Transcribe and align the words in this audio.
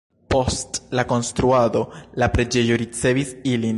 Post 0.33 0.77
la 0.99 1.03
konstruado 1.11 1.83
la 2.23 2.29
preĝejo 2.37 2.79
ricevis 2.85 3.35
ilin. 3.53 3.69